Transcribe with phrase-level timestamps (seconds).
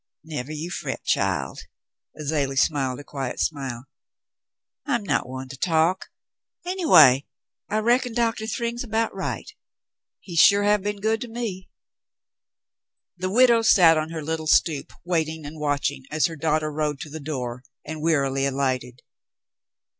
[0.23, 1.59] "Nevah you fret, child."
[2.17, 3.85] Azalea smiled a quiet smile.
[4.87, 6.07] *'I'm not one to talk;
[6.65, 7.27] anyway,
[7.69, 9.45] I reckon Doctah Thryng's about right.
[10.19, 11.69] He sure have been good to me."
[13.15, 16.99] The widow sat on her little stoop, waiting and watch ing, as her daughter rode
[17.01, 19.03] to the door and wearily alighted.